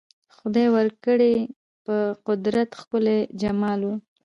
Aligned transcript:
خدای 0.37 0.67
ورکړی 0.77 1.33
په 1.85 1.95
قدرت 2.27 2.69
ښکلی 2.79 3.19
جمال 3.41 3.79
وو 3.83 3.95